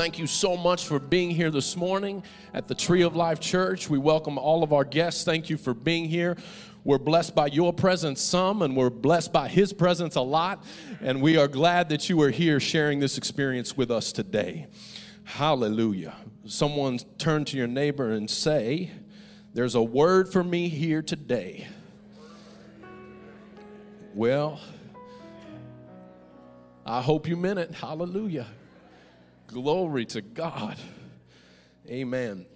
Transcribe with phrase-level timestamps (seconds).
[0.00, 2.22] thank you so much for being here this morning
[2.54, 3.90] at the Tree of Life Church.
[3.90, 5.24] We welcome all of our guests.
[5.24, 6.38] Thank you for being here.
[6.84, 10.64] We're blessed by your presence some, and we're blessed by his presence a lot.
[11.02, 14.68] And we are glad that you are here sharing this experience with us today.
[15.24, 16.14] Hallelujah.
[16.46, 18.92] Someone turn to your neighbor and say,
[19.52, 21.68] There's a word for me here today.
[24.14, 24.62] Well,
[26.86, 27.74] I hope you meant it.
[27.74, 28.46] Hallelujah.
[29.52, 30.76] Glory to God.
[31.88, 32.46] Amen.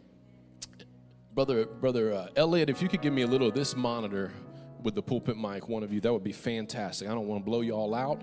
[1.34, 4.32] Brother, brother uh, Elliot, if you could give me a little of this monitor
[4.80, 7.09] with the pulpit mic, one of you, that would be fantastic.
[7.09, 8.22] I don't want to blow you all out.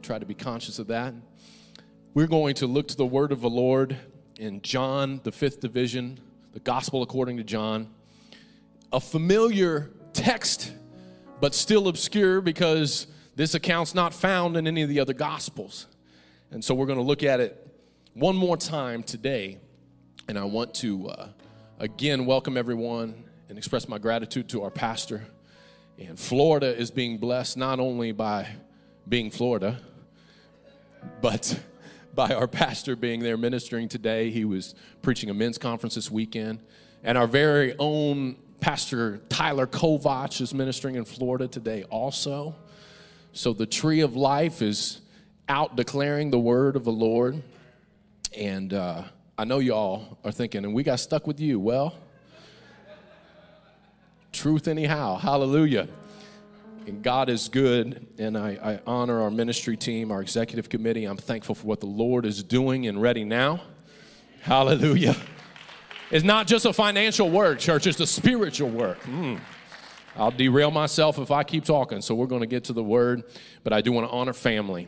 [0.00, 1.12] Try to be conscious of that.
[2.14, 3.98] We're going to look to the word of the Lord
[4.38, 6.18] in John, the fifth division,
[6.54, 7.90] the gospel according to John.
[8.94, 10.72] A familiar text,
[11.38, 15.86] but still obscure because this account's not found in any of the other gospels.
[16.50, 17.64] And so we're going to look at it
[18.16, 19.58] one more time today,
[20.26, 21.28] and I want to uh,
[21.78, 25.26] again welcome everyone and express my gratitude to our pastor.
[25.98, 28.48] And Florida is being blessed not only by
[29.06, 29.78] being Florida,
[31.20, 31.60] but
[32.14, 34.30] by our pastor being there ministering today.
[34.30, 36.62] He was preaching a men's conference this weekend.
[37.04, 42.54] And our very own Pastor Tyler Kovach is ministering in Florida today also.
[43.34, 45.02] So the tree of life is
[45.50, 47.42] out declaring the word of the Lord.
[48.36, 49.04] And uh,
[49.38, 51.58] I know y'all are thinking, and we got stuck with you.
[51.58, 51.94] Well,
[54.30, 55.16] truth anyhow.
[55.16, 55.88] Hallelujah.
[56.86, 61.04] And God is good, and I, I, honor our ministry team, our executive committee.
[61.04, 63.60] I'm thankful for what the Lord is doing and ready now.
[64.42, 65.16] Hallelujah.
[66.12, 69.02] It's not just a financial work, church, it's a spiritual work.
[69.02, 69.40] Mm.
[70.14, 73.24] I'll derail myself if I keep talking, so we're going to get to the word,
[73.64, 74.86] but I do want to honor family.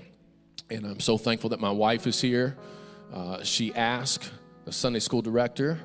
[0.70, 2.56] And I'm so thankful that my wife is here.
[3.12, 4.30] Uh, she asked
[4.64, 5.78] the Sunday school director,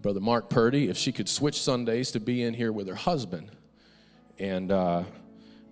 [0.00, 3.50] Brother Mark Purdy, if she could switch Sundays to be in here with her husband.
[4.38, 5.04] And uh,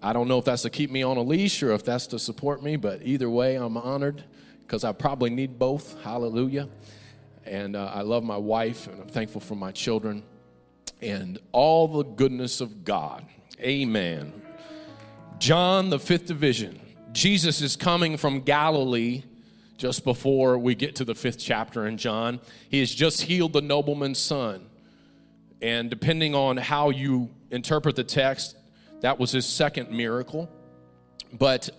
[0.03, 2.19] I don't know if that's to keep me on a leash or if that's to
[2.19, 4.23] support me, but either way, I'm honored
[4.61, 6.01] because I probably need both.
[6.03, 6.69] Hallelujah.
[7.45, 10.23] And uh, I love my wife and I'm thankful for my children
[11.01, 13.25] and all the goodness of God.
[13.61, 14.33] Amen.
[15.39, 16.81] John, the fifth division.
[17.13, 19.23] Jesus is coming from Galilee
[19.79, 22.41] just before we get to the fifth chapter in John.
[22.69, 24.67] He has just healed the nobleman's son.
[25.63, 28.57] And depending on how you interpret the text,
[29.01, 30.51] that was his second miracle.
[31.33, 31.71] But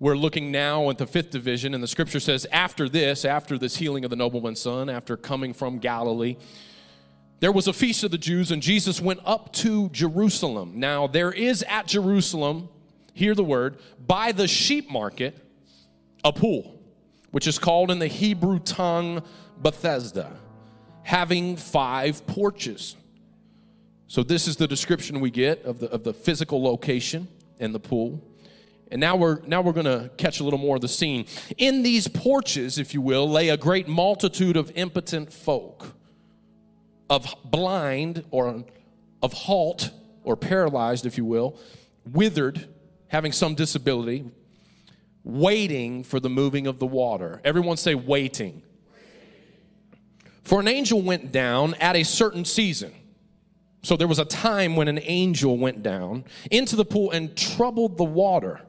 [0.00, 3.76] we're looking now at the fifth division, and the scripture says, after this, after this
[3.76, 6.36] healing of the nobleman's son, after coming from Galilee,
[7.40, 10.72] there was a feast of the Jews, and Jesus went up to Jerusalem.
[10.76, 12.70] Now, there is at Jerusalem,
[13.12, 15.36] hear the word, by the sheep market,
[16.24, 16.80] a pool
[17.34, 19.20] which is called in the Hebrew tongue
[19.60, 20.30] Bethesda,
[21.02, 22.94] having five porches.
[24.06, 27.26] So, this is the description we get of the, of the physical location
[27.58, 28.22] and the pool.
[28.92, 31.26] And now we're, now we're going to catch a little more of the scene.
[31.58, 35.92] In these porches, if you will, lay a great multitude of impotent folk,
[37.10, 38.62] of blind or
[39.24, 39.90] of halt
[40.22, 41.58] or paralyzed, if you will,
[42.06, 42.68] withered,
[43.08, 44.24] having some disability,
[45.24, 47.40] waiting for the moving of the water.
[47.44, 48.62] Everyone say, waiting.
[50.42, 52.92] For an angel went down at a certain season.
[53.82, 57.96] So there was a time when an angel went down into the pool and troubled
[57.98, 58.60] the water.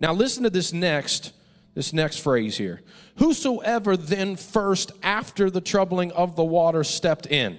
[0.00, 1.32] Now listen to this next
[1.74, 2.82] this next phrase here.
[3.16, 7.58] Whosoever then first after the troubling of the water stepped in.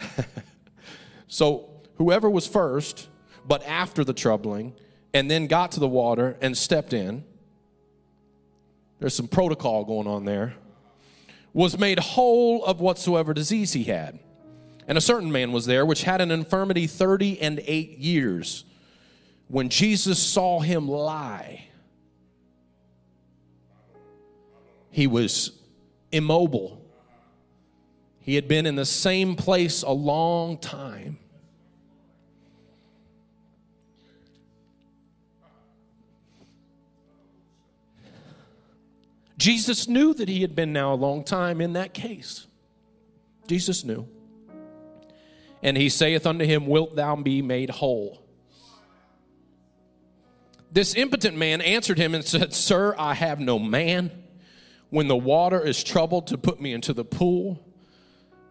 [1.28, 3.06] so whoever was first
[3.46, 4.74] but after the troubling
[5.12, 7.24] and then got to the water and stepped in,
[8.98, 10.54] there's some protocol going on there,
[11.52, 14.18] was made whole of whatsoever disease he had.
[14.88, 18.64] And a certain man was there which had an infirmity 30 and 8 years.
[19.48, 21.66] When Jesus saw him lie,
[24.90, 25.52] he was
[26.12, 26.82] immobile.
[28.20, 31.18] He had been in the same place a long time.
[39.36, 42.46] Jesus knew that he had been now a long time in that case.
[43.46, 44.08] Jesus knew.
[45.62, 48.22] And he saith unto him, Wilt thou be made whole?
[50.72, 54.10] This impotent man answered him and said, Sir, I have no man
[54.90, 57.62] when the water is troubled to put me into the pool.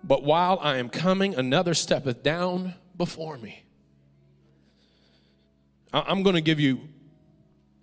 [0.03, 3.63] But while I am coming, another steppeth down before me.
[5.93, 6.81] I'm going to give you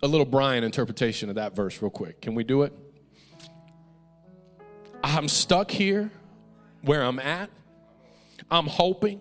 [0.03, 2.21] a little Brian interpretation of that verse real quick.
[2.21, 2.73] Can we do it?
[5.03, 6.11] I'm stuck here
[6.83, 7.51] where I'm at.
[8.51, 9.21] I'm hoping.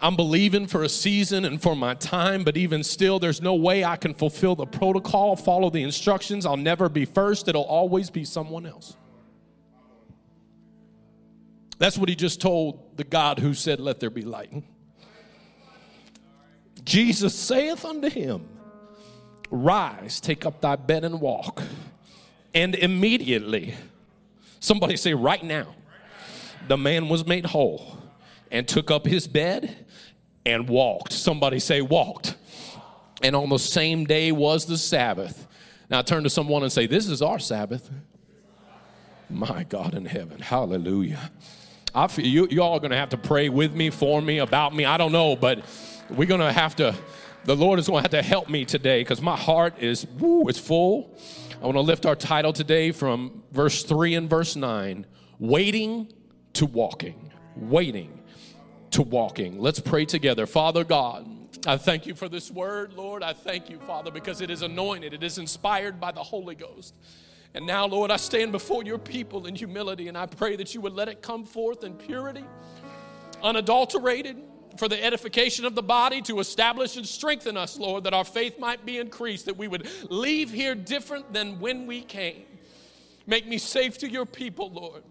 [0.00, 3.84] I'm believing for a season and for my time, but even still, there's no way
[3.84, 6.46] I can fulfill the protocol, follow the instructions.
[6.46, 8.96] I'll never be first, it'll always be someone else.
[11.78, 14.52] That's what he just told the God who said, Let there be light.
[16.84, 18.48] Jesus saith unto him,
[19.50, 21.62] Rise, take up thy bed and walk.
[22.54, 23.74] And immediately,
[24.60, 25.74] somebody say, Right now,
[26.68, 27.98] the man was made whole
[28.50, 29.76] and took up his bed
[30.46, 31.12] and walked.
[31.12, 32.36] Somebody say, walked.
[33.22, 35.46] And on the same day was the Sabbath.
[35.90, 37.90] Now turn to someone and say, This is our Sabbath.
[39.28, 40.40] My God in heaven.
[40.40, 41.30] Hallelujah.
[41.94, 44.38] I feel you, you all are going to have to pray with me, for me,
[44.38, 44.84] about me.
[44.84, 45.64] I don't know, but
[46.08, 46.94] we're going to have to,
[47.44, 50.48] the Lord is going to have to help me today because my heart is, woo,
[50.48, 51.16] it's full.
[51.60, 55.04] I want to lift our title today from verse 3 and verse 9
[55.38, 56.10] Waiting
[56.54, 57.30] to Walking.
[57.54, 58.18] Waiting
[58.92, 59.60] to walking.
[59.60, 60.46] Let's pray together.
[60.46, 61.28] Father God,
[61.66, 63.22] I thank you for this word, Lord.
[63.22, 66.94] I thank you, Father, because it is anointed, it is inspired by the Holy Ghost.
[67.52, 70.80] And now, Lord, I stand before your people in humility, and I pray that you
[70.80, 72.44] would let it come forth in purity,
[73.42, 74.38] unadulterated,
[74.76, 78.58] for the edification of the body, to establish and strengthen us, Lord, that our faith
[78.58, 82.44] might be increased, that we would leave here different than when we came.
[83.26, 85.02] Make me safe to your people, Lord.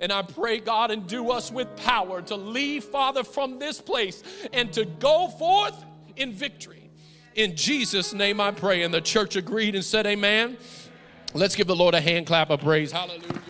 [0.00, 4.22] And I pray, God, and do us with power to leave, Father, from this place
[4.52, 5.84] and to go forth
[6.16, 6.90] in victory.
[7.34, 8.82] In Jesus' name I pray.
[8.82, 10.56] And the church agreed and said, Amen.
[11.34, 12.90] Let's give the Lord a hand clap of praise.
[12.90, 13.42] Hallelujah.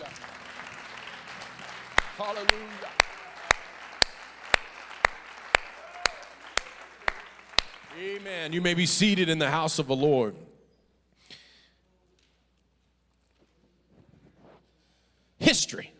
[2.17, 2.70] Hallelujah.
[8.21, 8.53] Amen.
[8.53, 10.35] You may be seated in the house of the Lord.
[15.39, 15.91] History.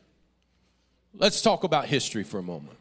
[1.15, 2.77] Let's talk about history for a moment.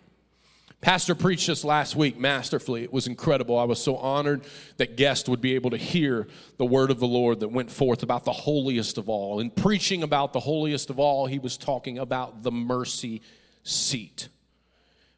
[0.83, 2.83] Pastor preached this last week masterfully.
[2.83, 3.59] It was incredible.
[3.59, 4.43] I was so honored
[4.77, 6.29] that guests would be able to hear
[6.59, 9.41] the word of the Lord that went forth about the holiest of all.
[9.41, 13.23] In preaching about the holiest of all, he was talking about the mercy
[13.63, 14.29] seat.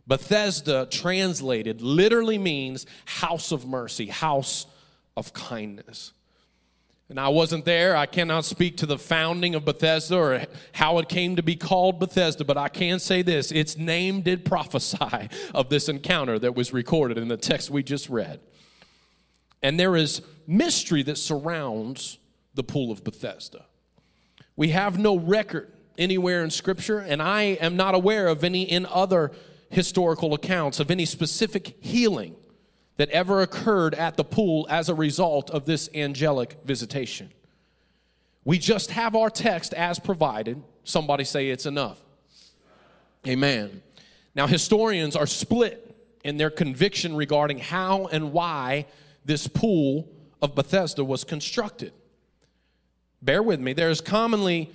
[0.06, 4.66] Bethesda, translated, literally means house of mercy, house
[5.16, 6.12] of kindness.
[7.08, 7.94] And I wasn't there.
[7.94, 12.00] I cannot speak to the founding of Bethesda or how it came to be called
[12.00, 16.72] Bethesda, but I can say this its name did prophesy of this encounter that was
[16.72, 18.40] recorded in the text we just read.
[19.62, 22.18] And there is mystery that surrounds
[22.54, 23.66] the pool of Bethesda.
[24.56, 28.86] We have no record anywhere in Scripture, and I am not aware of any in
[28.86, 29.32] other
[29.72, 32.36] historical accounts of any specific healing
[32.98, 37.32] that ever occurred at the pool as a result of this angelic visitation.
[38.44, 40.62] We just have our text as provided.
[40.84, 41.98] Somebody say it's enough.
[43.26, 43.82] Amen.
[44.34, 48.86] Now, historians are split in their conviction regarding how and why
[49.24, 50.08] this pool
[50.40, 51.92] of Bethesda was constructed.
[53.22, 53.72] Bear with me.
[53.72, 54.70] There is commonly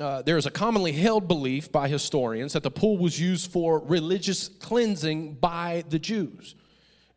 [0.00, 3.80] uh, there is a commonly held belief by historians that the pool was used for
[3.80, 6.54] religious cleansing by the Jews.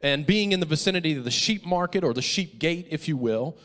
[0.01, 3.17] And being in the vicinity of the sheep market or the sheep gate, if you
[3.17, 3.57] will,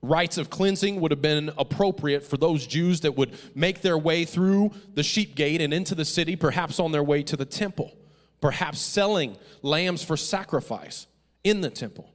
[0.00, 4.24] rites of cleansing would have been appropriate for those Jews that would make their way
[4.24, 7.94] through the sheep gate and into the city, perhaps on their way to the temple,
[8.40, 11.06] perhaps selling lambs for sacrifice
[11.44, 12.11] in the temple.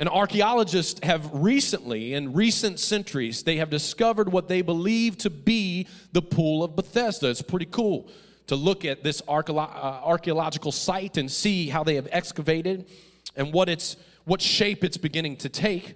[0.00, 5.86] And archaeologists have recently, in recent centuries, they have discovered what they believe to be
[6.12, 7.28] the Pool of Bethesda.
[7.28, 8.08] It's pretty cool
[8.46, 12.88] to look at this uh, archaeological site and see how they have excavated
[13.36, 15.94] and what it's what shape it's beginning to take.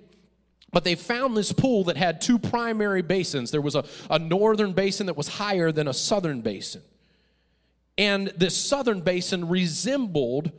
[0.71, 3.53] But they found this pool that had two primary basins.
[3.53, 6.83] There was a, a northern basin that was higher than a southern basin.
[7.97, 10.53] And this southern basin resembled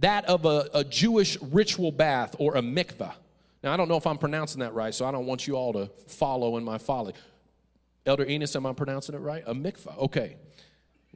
[0.00, 3.12] that of a, a Jewish ritual bath or a mikvah.
[3.62, 5.72] Now, I don't know if I'm pronouncing that right, so I don't want you all
[5.74, 7.12] to follow in my folly.
[8.06, 9.42] Elder Enos, am I pronouncing it right?
[9.46, 9.98] A mikvah.
[9.98, 10.36] Okay.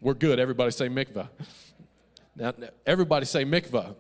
[0.00, 0.38] We're good.
[0.38, 1.28] Everybody say mikvah.
[2.36, 2.52] Now,
[2.84, 3.94] everybody say mikvah.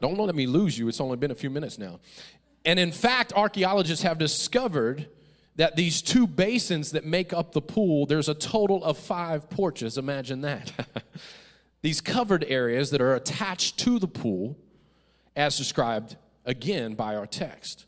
[0.00, 0.88] Don't let me lose you.
[0.88, 2.00] It's only been a few minutes now.
[2.66, 5.08] And in fact, archaeologists have discovered
[5.54, 9.96] that these two basins that make up the pool, there's a total of five porches.
[9.96, 10.70] Imagine that.
[11.86, 14.58] these covered areas that are attached to the pool,
[15.36, 17.86] as described again by our text.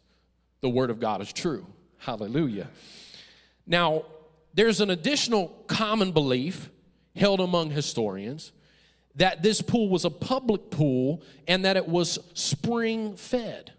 [0.60, 1.66] The Word of God is true.
[1.96, 2.68] Hallelujah.
[3.66, 4.04] Now,
[4.54, 6.70] there's an additional common belief
[7.16, 8.52] held among historians
[9.16, 13.72] that this pool was a public pool and that it was spring fed.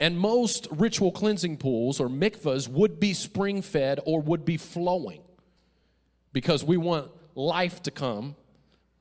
[0.00, 5.22] And most ritual cleansing pools or mikvahs would be spring fed or would be flowing.
[6.32, 8.34] because we want life to come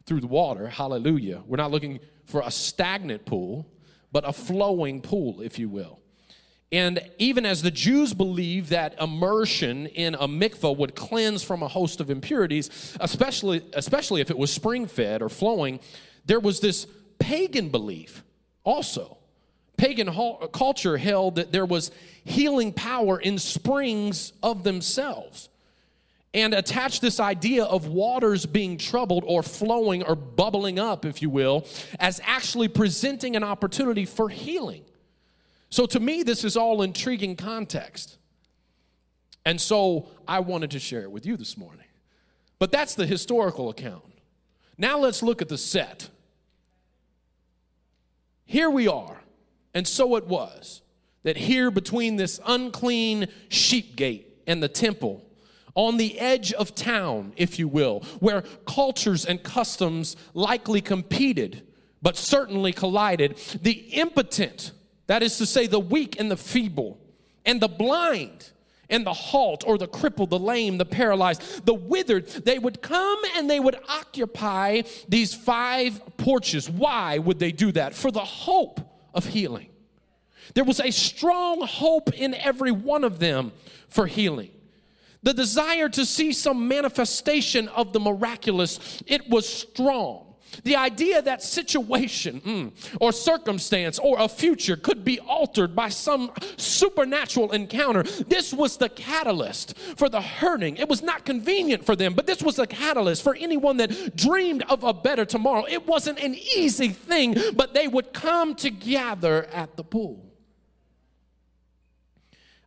[0.06, 0.68] through the water.
[0.68, 1.44] Hallelujah.
[1.46, 3.68] We're not looking for a stagnant pool,
[4.12, 6.00] but a flowing pool, if you will.
[6.72, 11.68] And even as the Jews believed that immersion in a mikvah would cleanse from a
[11.68, 15.80] host of impurities, especially, especially if it was spring fed or flowing,
[16.26, 16.88] there was this
[17.20, 18.24] pagan belief
[18.64, 19.18] also.
[19.78, 20.10] Pagan
[20.52, 21.92] culture held that there was
[22.24, 25.50] healing power in springs of themselves
[26.34, 31.30] and attach this idea of waters being troubled or flowing or bubbling up, if you
[31.30, 31.68] will,
[32.00, 34.84] as actually presenting an opportunity for healing.
[35.70, 38.18] So to me, this is all intriguing context.
[39.46, 41.86] And so I wanted to share it with you this morning.
[42.60, 44.04] But that's the historical account.
[44.78, 46.10] Now let's look at the set.
[48.46, 49.22] Here we are.
[49.74, 50.82] And so it was
[51.24, 55.26] that here between this unclean sheep gate and the temple,
[55.76, 61.66] on the edge of town, if you will, where cultures and customs likely competed,
[62.02, 64.72] but certainly collided, the impotent
[65.08, 66.98] that is to say, the weak and the feeble,
[67.46, 68.52] and the blind,
[68.90, 73.20] and the halt, or the crippled, the lame, the paralyzed, the withered, they would come
[73.36, 76.70] and they would occupy these five porches.
[76.70, 77.96] Why would they do that?
[77.96, 78.80] For the hope
[79.14, 79.70] of healing.
[80.54, 83.52] There was a strong hope in every one of them
[83.88, 84.52] for healing.
[85.24, 90.34] The desire to see some manifestation of the miraculous, it was strong.
[90.64, 96.32] The idea that situation mm, or circumstance or a future could be altered by some
[96.58, 98.04] supernatural encounter.
[98.04, 100.78] This was the catalyst for the hurting.
[100.78, 104.64] It was not convenient for them, but this was the catalyst for anyone that dreamed
[104.70, 105.66] of a better tomorrow.
[105.68, 110.33] It wasn't an easy thing, but they would come together at the pool.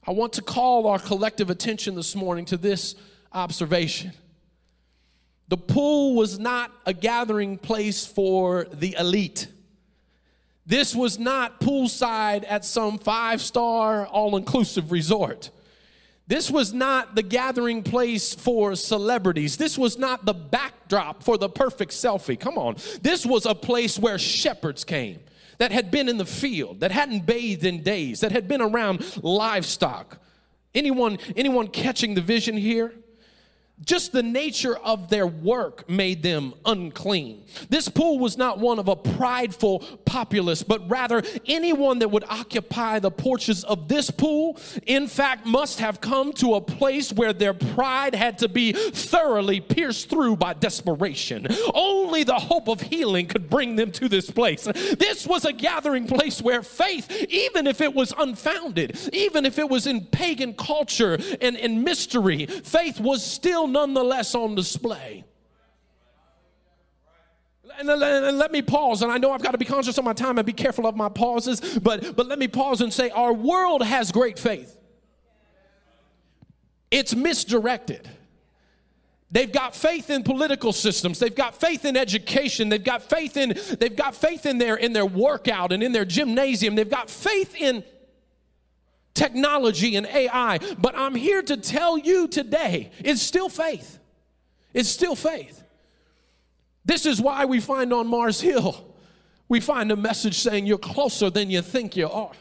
[0.09, 2.95] I want to call our collective attention this morning to this
[3.33, 4.13] observation.
[5.49, 9.49] The pool was not a gathering place for the elite.
[10.65, 15.51] This was not poolside at some five star all inclusive resort.
[16.29, 19.57] This was not the gathering place for celebrities.
[19.57, 22.39] This was not the backdrop for the perfect selfie.
[22.39, 22.77] Come on.
[23.03, 25.21] This was a place where shepherds came
[25.59, 29.05] that had been in the field, that hadn't bathed in days, that had been around
[29.23, 30.19] livestock.
[30.75, 32.93] Anyone anyone catching the vision here?
[33.85, 37.45] Just the nature of their work made them unclean.
[37.69, 43.01] This pool was not one of a prideful populace, but rather anyone that would occupy
[43.01, 47.53] the porches of this pool, in fact, must have come to a place where their
[47.53, 51.47] pride had to be thoroughly pierced through by desperation.
[51.75, 54.65] Only the hope of healing could bring them to this place.
[54.65, 59.69] This was a gathering place where faith, even if it was unfounded, even if it
[59.69, 65.25] was in pagan culture and, in mystery, faith was still nonetheless on display.
[67.79, 70.39] And let me pause, and I know I've got to be conscious of my time
[70.39, 73.83] and be careful of my pauses, but, but let me pause and say our world
[73.83, 74.77] has great faith.
[76.91, 78.09] It's misdirected.
[79.31, 81.19] They've got faith in political systems.
[81.19, 82.69] They've got faith in education.
[82.69, 86.05] They've got faith in they've got faith in their in their workout and in their
[86.05, 86.77] gymnasium.
[86.77, 87.83] They've got faith in
[89.17, 90.59] technology and AI.
[90.79, 93.99] But I'm here to tell you today it's still faith.
[94.73, 95.63] It's still faith.
[96.85, 98.95] This is why we find on Mars Hill,
[99.49, 102.33] we find a message saying you're closer than you think you are.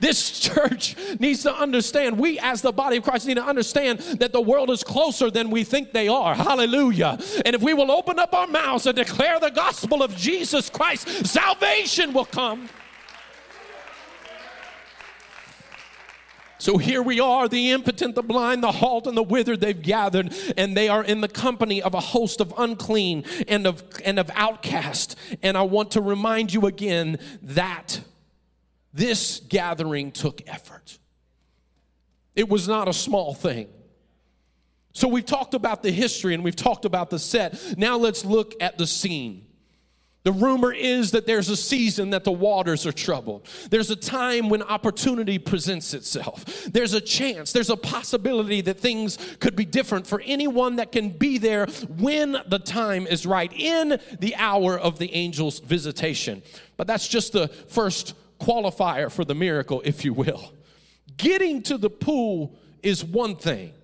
[0.00, 4.32] This church needs to understand, we as the body of Christ need to understand that
[4.32, 6.34] the world is closer than we think they are.
[6.34, 7.18] Hallelujah.
[7.44, 11.26] And if we will open up our mouths and declare the gospel of Jesus Christ,
[11.26, 12.68] salvation will come.
[16.64, 20.34] So here we are, the impotent, the blind, the halt, and the withered, they've gathered,
[20.56, 24.30] and they are in the company of a host of unclean and of, and of
[24.34, 25.14] outcast.
[25.42, 28.00] And I want to remind you again that
[28.94, 30.98] this gathering took effort.
[32.34, 33.68] It was not a small thing.
[34.94, 37.76] So we've talked about the history and we've talked about the set.
[37.76, 39.43] Now let's look at the scene.
[40.24, 43.46] The rumor is that there's a season that the waters are troubled.
[43.68, 46.64] There's a time when opportunity presents itself.
[46.64, 51.10] There's a chance, there's a possibility that things could be different for anyone that can
[51.10, 51.66] be there
[51.98, 56.42] when the time is right, in the hour of the angel's visitation.
[56.78, 60.52] But that's just the first qualifier for the miracle, if you will.
[61.18, 63.74] Getting to the pool is one thing,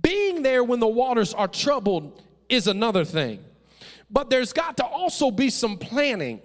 [0.00, 3.42] being there when the waters are troubled is another thing.
[4.14, 6.40] But there's got to also be some planning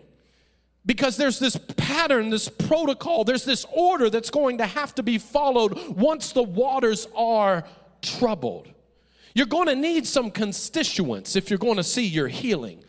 [0.88, 5.20] because there's this pattern, this protocol, there's this order that's going to have to be
[5.20, 7.64] followed once the waters are
[8.02, 8.68] troubled.
[9.36, 12.84] You're going to need some constituents if you're going to see your healing.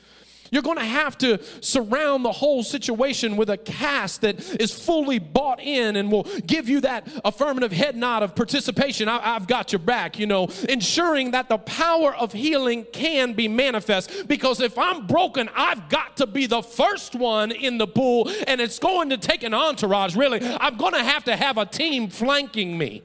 [0.50, 5.18] You're going to have to surround the whole situation with a cast that is fully
[5.18, 9.08] bought in and will give you that affirmative head nod of participation.
[9.08, 13.46] I, have got your back, you know, ensuring that the power of healing can be
[13.46, 14.26] manifest.
[14.26, 18.60] Because if I'm broken, I've got to be the first one in the pool, and
[18.60, 20.40] it's going to take an entourage, really.
[20.42, 23.02] I'm going to have to have a team flanking me.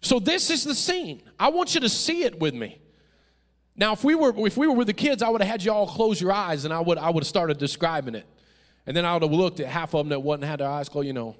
[0.00, 1.20] So, this is the scene.
[1.38, 2.78] I want you to see it with me.
[3.76, 5.72] Now, if we were if we were with the kids, I would have had you
[5.72, 8.26] all close your eyes and I would I would have started describing it.
[8.86, 10.88] And then I would have looked at half of them that wasn't had their eyes
[10.88, 11.36] closed, you know.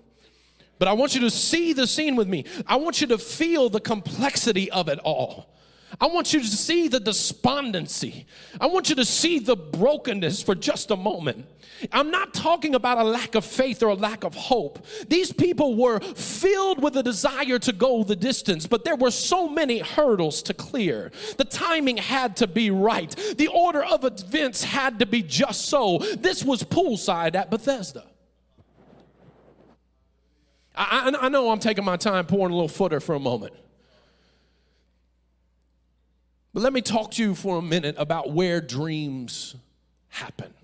[0.78, 2.44] But I want you to see the scene with me.
[2.66, 5.48] I want you to feel the complexity of it all.
[6.00, 8.26] I want you to see the despondency.
[8.60, 11.46] I want you to see the brokenness for just a moment.
[11.92, 14.84] I'm not talking about a lack of faith or a lack of hope.
[15.08, 19.48] These people were filled with a desire to go the distance, but there were so
[19.48, 21.12] many hurdles to clear.
[21.36, 25.98] The timing had to be right, the order of events had to be just so.
[26.18, 28.04] This was poolside at Bethesda.
[30.74, 33.54] I, I, I know I'm taking my time pouring a little footer for a moment.
[36.56, 39.56] But let me talk to you for a minute about where dreams
[40.08, 40.54] happen.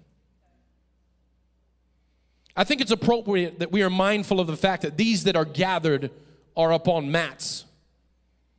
[2.56, 5.44] I think it's appropriate that we are mindful of the fact that these that are
[5.44, 6.10] gathered
[6.56, 7.66] are upon mats.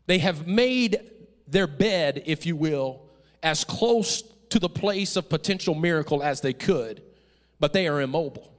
[0.06, 1.10] They have made
[1.48, 3.02] their bed, if you will,
[3.42, 7.02] as close to the place of potential miracle as they could,
[7.60, 8.54] but they are immobile.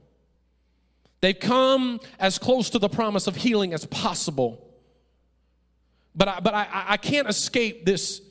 [1.21, 4.67] They've come as close to the promise of healing as possible.
[6.13, 8.21] But I, but I, I can't escape this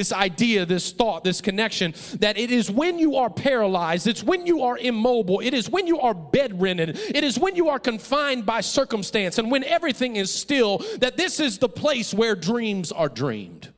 [0.00, 4.46] this idea, this thought, this connection that it is when you are paralyzed, it's when
[4.46, 8.46] you are immobile, it is when you are bedridden, it is when you are confined
[8.46, 13.10] by circumstance, and when everything is still, that this is the place where dreams are
[13.10, 13.68] dreamed.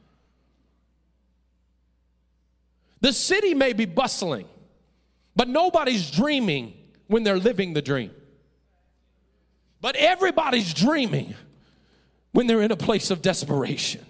[3.00, 4.46] The city may be bustling,
[5.34, 6.72] but nobody's dreaming
[7.08, 8.12] when they're living the dream.
[9.80, 11.34] But everybody's dreaming
[12.30, 14.06] when they're in a place of desperation.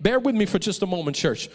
[0.00, 1.48] Bear with me for just a moment, church.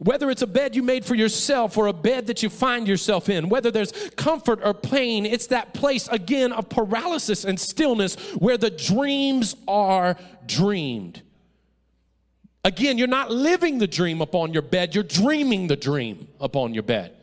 [0.00, 3.28] Whether it's a bed you made for yourself or a bed that you find yourself
[3.28, 8.58] in, whether there's comfort or pain, it's that place again of paralysis and stillness where
[8.58, 11.22] the dreams are dreamed.
[12.64, 16.82] Again, you're not living the dream upon your bed, you're dreaming the dream upon your
[16.82, 17.14] bed.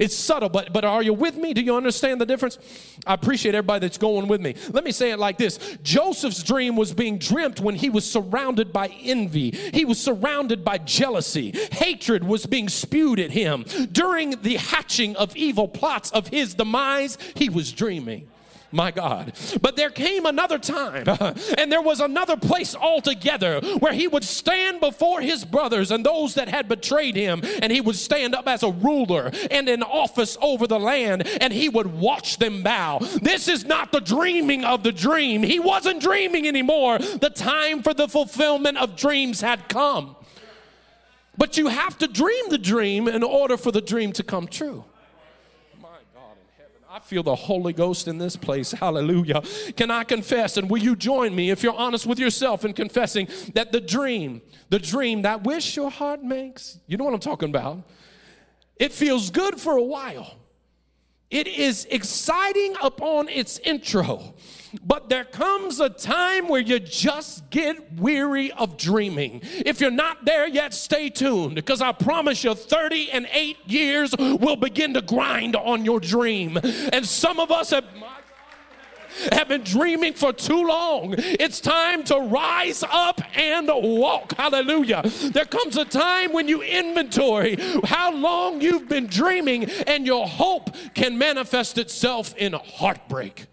[0.00, 1.52] It's subtle, but, but are you with me?
[1.52, 2.58] Do you understand the difference?
[3.06, 4.54] I appreciate everybody that's going with me.
[4.72, 8.72] Let me say it like this Joseph's dream was being dreamt when he was surrounded
[8.72, 11.52] by envy, he was surrounded by jealousy.
[11.72, 13.64] Hatred was being spewed at him.
[13.92, 18.26] During the hatching of evil plots of his demise, he was dreaming
[18.72, 19.32] my God.
[19.60, 21.04] But there came another time,
[21.58, 26.34] and there was another place altogether where he would stand before his brothers and those
[26.34, 30.36] that had betrayed him, and he would stand up as a ruler and in office
[30.40, 32.98] over the land, and he would watch them bow.
[33.22, 35.42] This is not the dreaming of the dream.
[35.42, 36.98] He wasn't dreaming anymore.
[36.98, 40.16] The time for the fulfillment of dreams had come.
[41.36, 44.84] But you have to dream the dream in order for the dream to come true.
[46.92, 48.72] I feel the Holy Ghost in this place.
[48.72, 49.42] Hallelujah.
[49.76, 50.56] Can I confess?
[50.56, 54.42] And will you join me if you're honest with yourself in confessing that the dream,
[54.70, 57.88] the dream, that wish your heart makes, you know what I'm talking about?
[58.74, 60.39] It feels good for a while.
[61.30, 64.34] It is exciting upon its intro,
[64.84, 69.40] but there comes a time where you just get weary of dreaming.
[69.44, 74.12] If you're not there yet, stay tuned because I promise you 30 and 8 years
[74.18, 76.58] will begin to grind on your dream.
[76.92, 77.84] And some of us have
[79.32, 81.14] have been dreaming for too long.
[81.18, 84.34] It's time to rise up and walk.
[84.36, 85.02] Hallelujah.
[85.32, 90.74] There comes a time when you inventory how long you've been dreaming, and your hope
[90.94, 93.46] can manifest itself in heartbreak.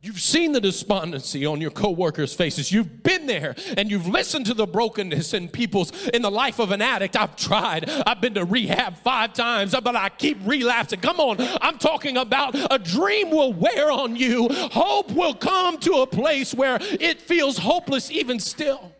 [0.00, 2.70] You've seen the despondency on your coworkers' faces.
[2.70, 6.70] You've been there and you've listened to the brokenness in people's in the life of
[6.70, 7.16] an addict.
[7.16, 7.90] I've tried.
[8.06, 11.00] I've been to rehab five times, but I keep relapsing.
[11.00, 14.48] Come on, I'm talking about a dream will wear on you.
[14.70, 18.92] Hope will come to a place where it feels hopeless even still.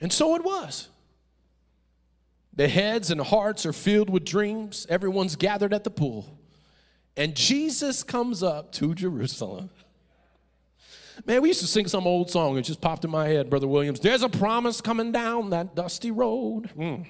[0.00, 0.89] And so it was.
[2.60, 4.86] The heads and hearts are filled with dreams.
[4.90, 6.38] Everyone's gathered at the pool.
[7.16, 9.70] And Jesus comes up to Jerusalem.
[11.24, 12.58] Man, we used to sing some old song.
[12.58, 13.98] It just popped in my head, Brother Williams.
[13.98, 16.68] There's a promise coming down that dusty road.
[16.76, 17.06] Mm.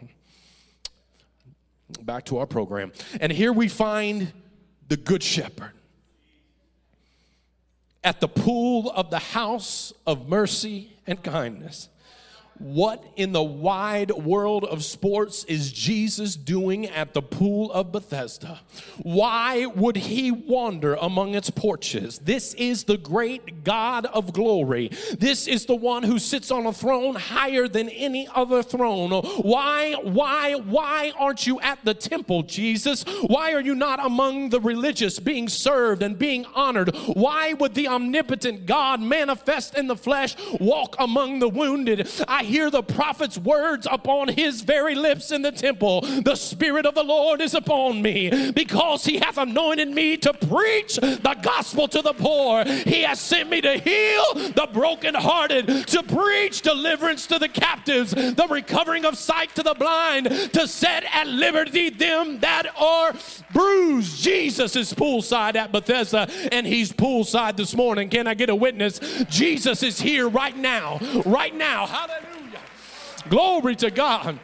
[2.02, 2.92] Back to our program.
[3.20, 4.32] And here we find
[4.86, 5.72] the Good Shepherd
[8.04, 11.88] at the pool of the house of mercy and kindness.
[12.60, 18.60] What in the wide world of sports is Jesus doing at the pool of Bethesda?
[18.98, 22.18] Why would he wander among its porches?
[22.18, 24.90] This is the great God of glory.
[25.18, 29.10] This is the one who sits on a throne higher than any other throne.
[29.10, 33.04] Why, why, why aren't you at the temple, Jesus?
[33.22, 36.94] Why are you not among the religious being served and being honored?
[37.14, 42.06] Why would the omnipotent God manifest in the flesh walk among the wounded?
[42.28, 46.02] I hear the prophet's words upon his very lips in the temple.
[46.02, 50.96] The Spirit of the Lord is upon me because he hath anointed me to preach
[50.96, 52.64] the gospel to the poor.
[52.64, 58.46] He has sent me to heal the brokenhearted, to preach deliverance to the captives, the
[58.50, 63.14] recovering of sight to the blind, to set at liberty them that are
[63.52, 64.22] bruised.
[64.22, 68.08] Jesus is poolside at Bethesda, and he's poolside this morning.
[68.08, 68.98] Can I get a witness?
[69.28, 71.86] Jesus is here right now, right now.
[71.86, 72.39] Hallelujah.
[73.28, 74.38] Glory to God.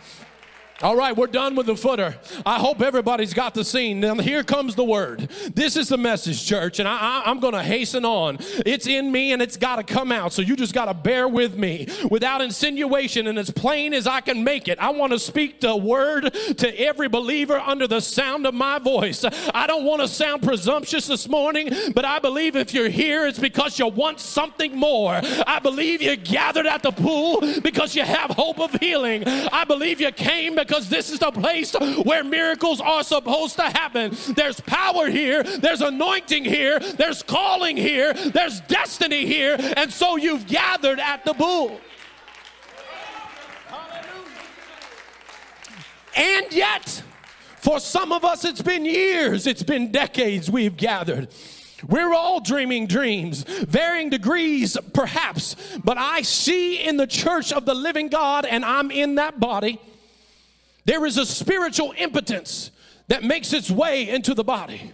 [0.82, 2.16] All right, we're done with the footer.
[2.44, 3.98] I hope everybody's got the scene.
[3.98, 5.20] Now, here comes the word.
[5.54, 8.36] This is the message, church, and I, am going to hasten on.
[8.66, 11.28] It's in me and it's got to come out, so you just got to bear
[11.28, 14.78] with me without insinuation and as plain as I can make it.
[14.78, 19.24] I want to speak the word to every believer under the sound of my voice.
[19.54, 23.38] I don't want to sound presumptuous this morning, but I believe if you're here, it's
[23.38, 25.22] because you want something more.
[25.46, 29.24] I believe you gathered at the pool because you have hope of healing.
[29.26, 31.74] I believe you came because this is the place
[32.04, 34.16] where miracles are supposed to happen.
[34.34, 40.46] There's power here, there's anointing here, there's calling here, there's destiny here, and so you've
[40.46, 41.80] gathered at the bull.
[46.16, 47.02] And yet,
[47.58, 51.28] for some of us, it's been years, it's been decades we've gathered.
[51.86, 57.74] We're all dreaming dreams, varying degrees perhaps, but I see in the church of the
[57.74, 59.78] living God, and I'm in that body
[60.86, 62.70] there is a spiritual impotence
[63.08, 64.92] that makes its way into the body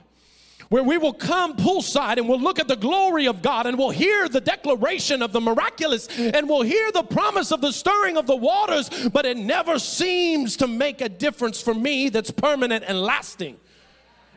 [0.73, 3.91] where we will come poolside and we'll look at the glory of God and we'll
[3.91, 8.27] hear the declaration of the miraculous and we'll hear the promise of the stirring of
[8.27, 13.03] the waters, but it never seems to make a difference for me that's permanent and
[13.03, 13.59] lasting.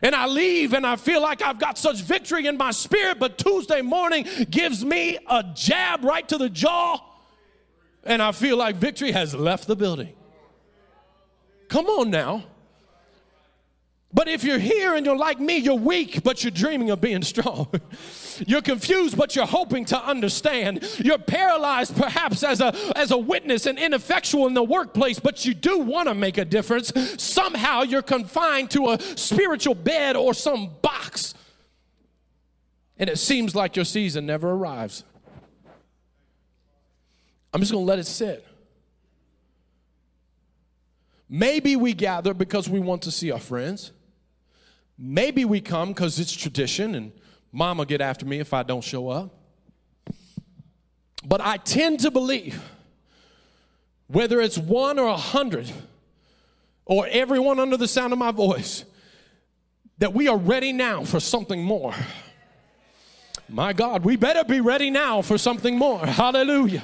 [0.02, 3.38] And I leave and I feel like I've got such victory in my spirit, but
[3.38, 7.02] Tuesday morning gives me a jab right to the jaw,
[8.04, 10.12] and I feel like victory has left the building.
[11.68, 12.44] Come on now.
[14.16, 17.22] But if you're here and you're like me, you're weak, but you're dreaming of being
[17.34, 17.68] strong.
[18.46, 20.88] you're confused, but you're hoping to understand.
[20.98, 25.52] You're paralyzed, perhaps, as a, as a witness and ineffectual in the workplace, but you
[25.52, 26.92] do want to make a difference.
[27.22, 31.34] Somehow you're confined to a spiritual bed or some box.
[32.98, 35.04] And it seems like your season never arrives.
[37.52, 38.46] I'm just going to let it sit.
[41.28, 43.92] Maybe we gather because we want to see our friends.
[44.98, 47.12] Maybe we come because it's tradition and
[47.52, 49.34] mama get after me if I don't show up.
[51.24, 52.62] But I tend to believe,
[54.06, 55.70] whether it's one or a hundred,
[56.84, 58.84] or everyone under the sound of my voice,
[59.98, 61.94] that we are ready now for something more.
[63.48, 66.04] My God, we better be ready now for something more.
[66.06, 66.82] Hallelujah.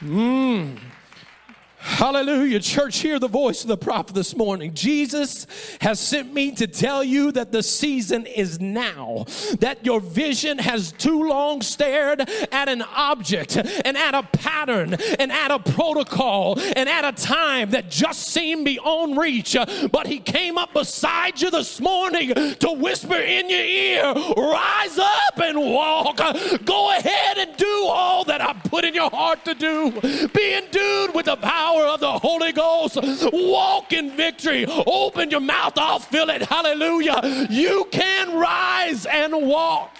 [0.00, 0.78] Mmm.
[1.86, 2.58] Hallelujah.
[2.58, 4.74] Church, hear the voice of the prophet this morning.
[4.74, 5.46] Jesus
[5.80, 9.24] has sent me to tell you that the season is now,
[9.60, 15.30] that your vision has too long stared at an object and at a pattern and
[15.30, 19.56] at a protocol and at a time that just seemed beyond reach.
[19.92, 25.38] But he came up beside you this morning to whisper in your ear, rise up
[25.38, 26.16] and walk.
[26.64, 29.92] Go ahead and do all that I put in your heart to do.
[30.34, 32.98] Be endued with the power power of the Holy Ghost.
[33.32, 34.66] Walk in victory.
[34.66, 36.42] Open your mouth, I'll fill it.
[36.42, 37.46] Hallelujah.
[37.50, 39.94] You can rise and walk.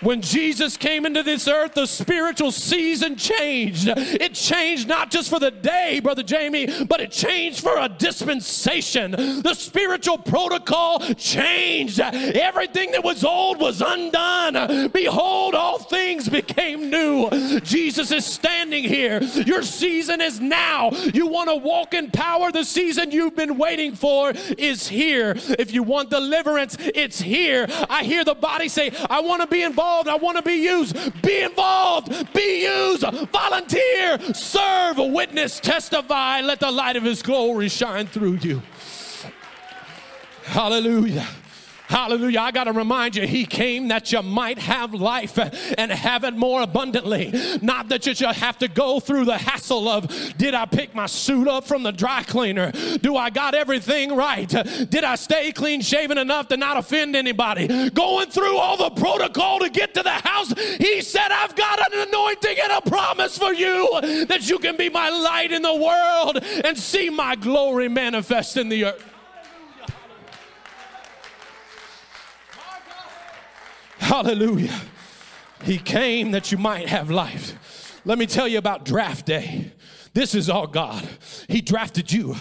[0.00, 3.88] When Jesus came into this earth, the spiritual season changed.
[3.88, 9.12] It changed not just for the day, Brother Jamie, but it changed for a dispensation.
[9.12, 11.98] The spiritual protocol changed.
[12.00, 14.90] Everything that was old was undone.
[14.90, 17.30] Behold, all things became new.
[17.60, 19.22] Jesus is standing here.
[19.22, 20.90] Your season is now.
[20.90, 22.52] You want to walk in power.
[22.52, 25.34] The season you've been waiting for is here.
[25.36, 27.66] If you want deliverance, it's here.
[27.88, 30.08] I hear the body say, I want to be involved involved.
[30.08, 31.22] I want to be used.
[31.22, 32.32] Be involved.
[32.32, 33.04] Be used.
[33.32, 34.18] Volunteer.
[34.34, 34.98] Serve.
[34.98, 35.60] Witness.
[35.60, 36.40] Testify.
[36.40, 38.62] Let the light of His glory shine through you.
[40.44, 41.26] Hallelujah.
[41.88, 42.40] Hallelujah.
[42.40, 46.34] I got to remind you, He came that you might have life and have it
[46.34, 47.32] more abundantly.
[47.62, 51.06] Not that you just have to go through the hassle of did I pick my
[51.06, 52.72] suit up from the dry cleaner?
[53.00, 54.48] Do I got everything right?
[54.48, 57.90] Did I stay clean shaven enough to not offend anybody?
[57.90, 62.08] Going through all the protocol to get to the house, He said, I've got an
[62.08, 63.88] anointing and a promise for you
[64.26, 68.68] that you can be my light in the world and see my glory manifest in
[68.68, 69.15] the earth.
[74.06, 74.80] Hallelujah.
[75.64, 78.00] He came that you might have life.
[78.04, 79.72] Let me tell you about draft day.
[80.14, 81.04] This is all God.
[81.48, 82.36] He drafted you.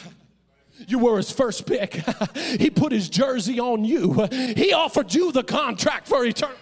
[0.88, 1.96] You were his first pick.
[2.36, 4.28] he put his jersey on you.
[4.32, 6.60] He offered you the contract for eternity.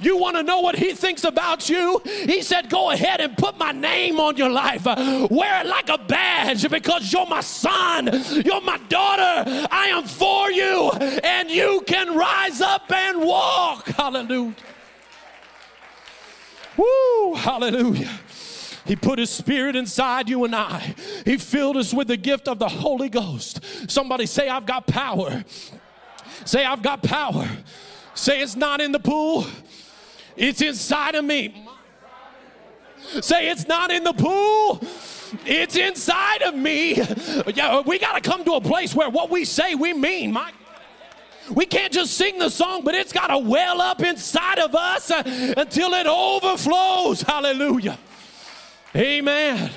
[0.00, 2.00] You want to know what he thinks about you?
[2.04, 4.84] He said, Go ahead and put my name on your life.
[4.86, 8.10] Wear it like a badge because you're my son.
[8.44, 9.66] You're my daughter.
[9.70, 10.90] I am for you.
[10.90, 13.86] And you can rise up and walk.
[13.88, 14.54] Hallelujah.
[16.76, 18.10] Woo, hallelujah.
[18.84, 20.94] He put his spirit inside you and I.
[21.26, 23.60] He filled us with the gift of the Holy Ghost.
[23.90, 25.44] Somebody say, I've got power.
[26.46, 27.46] Say, I've got power.
[28.14, 29.46] Say, it's not in the pool,
[30.38, 31.66] it's inside of me.
[33.20, 34.80] Say it's not in the pool.
[35.44, 36.94] It's inside of me.
[37.54, 40.32] Yeah, we got to come to a place where what we say we mean.
[40.32, 40.52] My
[41.50, 45.10] we can't just sing the song, but it's got to well up inside of us
[45.10, 45.22] uh,
[45.56, 47.22] until it overflows.
[47.22, 47.98] Hallelujah.
[48.94, 49.70] Amen.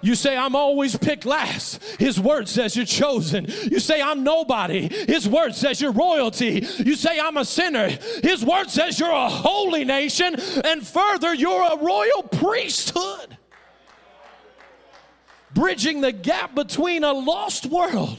[0.00, 1.82] You say, I'm always picked last.
[1.98, 3.46] His word says you're chosen.
[3.70, 4.88] You say, I'm nobody.
[4.88, 6.66] His word says you're royalty.
[6.78, 7.88] You say, I'm a sinner.
[8.22, 10.36] His word says you're a holy nation.
[10.64, 13.36] And further, you're a royal priesthood.
[15.54, 18.18] Bridging the gap between a lost world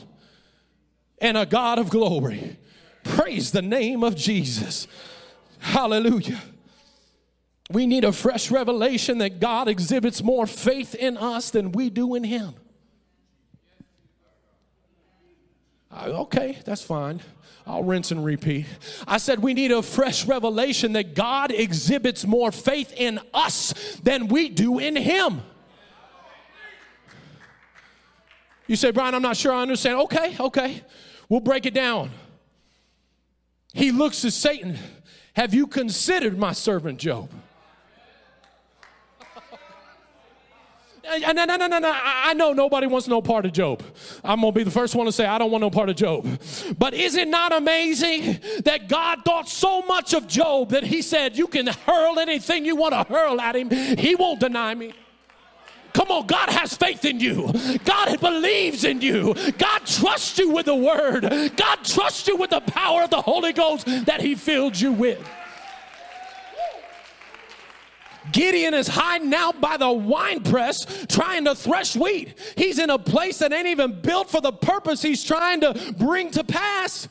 [1.20, 2.58] and a God of glory.
[3.04, 4.88] Praise the name of Jesus.
[5.60, 6.42] Hallelujah.
[7.72, 12.16] We need a fresh revelation that God exhibits more faith in us than we do
[12.16, 12.56] in Him.
[15.92, 17.22] Okay, that's fine.
[17.68, 18.66] I'll rinse and repeat.
[19.08, 24.28] I said we need a fresh revelation that God exhibits more faith in us than
[24.28, 25.42] we do in Him.
[28.66, 30.00] You say, Brian, I'm not sure I understand.
[30.02, 30.84] Okay, okay.
[31.28, 32.10] We'll break it down.
[33.74, 34.78] He looks at Satan.
[35.34, 37.30] Have you considered my servant Job?
[41.10, 42.00] No, no, no, no, no.
[42.04, 43.82] I know nobody wants no part of Job.
[44.24, 45.96] I'm going to be the first one to say, I don't want no part of
[45.96, 46.28] Job.
[46.78, 51.38] But is it not amazing that God thought so much of Job that he said,
[51.38, 54.94] You can hurl anything you want to hurl at him, he won't deny me.
[55.94, 57.52] Come on, God has faith in you.
[57.84, 59.34] God believes in you.
[59.58, 61.24] God trusts you with the word.
[61.56, 65.20] God trusts you with the power of the Holy Ghost that he filled you with.
[68.32, 72.38] Gideon is hiding out by the wine press trying to thresh wheat.
[72.56, 76.32] He's in a place that ain't even built for the purpose he's trying to bring
[76.32, 77.08] to pass.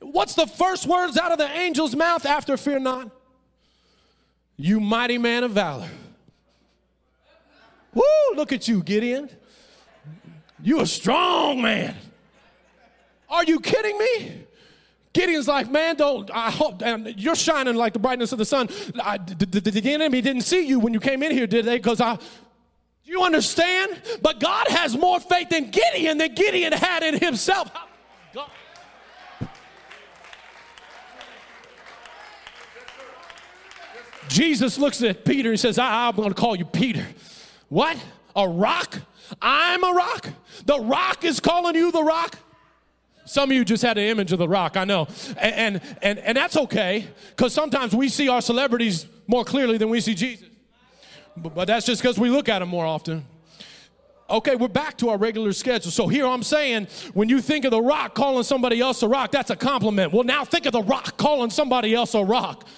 [0.00, 3.10] What's the first words out of the angel's mouth after fear not?
[4.56, 5.88] You mighty man of valor.
[7.92, 8.02] Woo,
[8.34, 9.30] look at you, Gideon.
[10.62, 11.96] You a strong man.
[13.28, 14.43] Are you kidding me?
[15.14, 18.68] Gideon's like, man, don't, I hope, and you're shining like the brightness of the sun.
[19.00, 21.76] I, the, the, the enemy didn't see you when you came in here, did they?
[21.76, 22.20] Because I, do
[23.04, 24.02] you understand?
[24.22, 27.70] But God has more faith in Gideon than Gideon had in himself.
[28.34, 28.50] God.
[34.28, 37.06] Jesus looks at Peter and says, I, I'm going to call you Peter.
[37.68, 37.96] What?
[38.34, 38.98] A rock?
[39.40, 40.28] I'm a rock.
[40.66, 42.36] The rock is calling you the rock.
[43.34, 45.08] Some of you just had an image of the rock, I know.
[45.38, 49.88] And, and, and, and that's okay, because sometimes we see our celebrities more clearly than
[49.88, 50.46] we see Jesus.
[51.36, 53.26] But, but that's just because we look at them more often.
[54.30, 55.90] Okay, we're back to our regular schedule.
[55.90, 59.32] So here I'm saying, when you think of the rock calling somebody else a rock,
[59.32, 60.12] that's a compliment.
[60.12, 62.68] Well, now think of the rock calling somebody else a rock.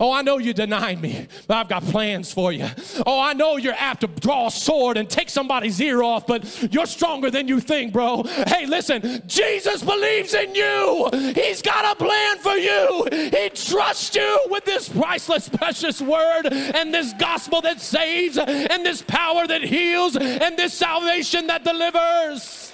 [0.00, 2.66] Oh, I know you denied me, but I've got plans for you.
[3.04, 6.72] Oh, I know you're apt to draw a sword and take somebody's ear off, but
[6.72, 8.22] you're stronger than you think, bro.
[8.46, 11.10] Hey, listen, Jesus believes in you.
[11.34, 13.08] He's got a plan for you.
[13.12, 19.02] He trusts you with this priceless, precious word and this gospel that saves and this
[19.02, 22.72] power that heals and this salvation that delivers.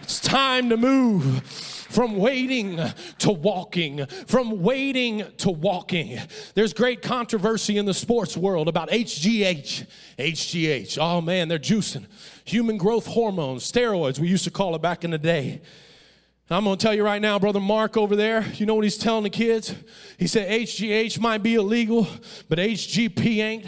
[0.00, 2.80] It's time to move from waiting
[3.18, 6.18] to walking, from waiting to walking.
[6.54, 9.86] There's great controversy in the sports world about HGH.
[10.18, 10.98] HGH.
[10.98, 12.06] Oh man, they're juicing.
[12.46, 15.60] Human growth hormones, steroids, we used to call it back in the day.
[16.52, 18.98] I'm going to tell you right now, Brother Mark over there, you know what he's
[18.98, 19.74] telling the kids?
[20.18, 22.06] He said HGH might be illegal,
[22.48, 23.66] but HGP ain't.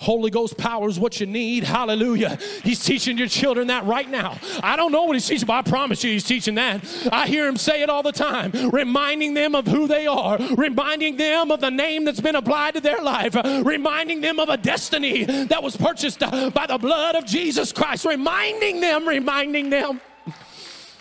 [0.00, 1.64] Holy Ghost power is what you need.
[1.64, 2.36] Hallelujah.
[2.62, 4.38] He's teaching your children that right now.
[4.62, 6.84] I don't know what he's teaching, but I promise you he's teaching that.
[7.10, 11.16] I hear him say it all the time, reminding them of who they are, reminding
[11.16, 15.24] them of the name that's been applied to their life, reminding them of a destiny
[15.24, 20.00] that was purchased by the blood of Jesus Christ, reminding them, reminding them.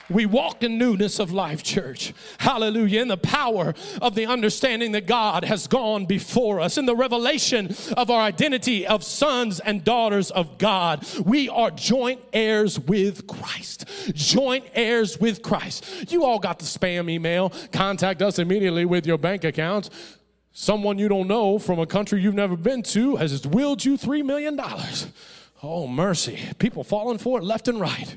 [0.10, 2.14] We walk in newness of life, church.
[2.38, 3.02] Hallelujah.
[3.02, 7.76] In the power of the understanding that God has gone before us, in the revelation
[7.98, 11.06] of our identity of sons and daughters of God.
[11.26, 13.86] We are joint heirs with Christ.
[14.14, 16.12] Joint heirs with Christ.
[16.12, 17.52] You all got the spam email.
[17.72, 19.90] Contact us immediately with your bank accounts.
[20.52, 24.24] Someone you don't know from a country you've never been to has willed you $3
[24.24, 24.60] million.
[25.62, 26.40] Oh, mercy.
[26.60, 28.16] People falling for it left and right.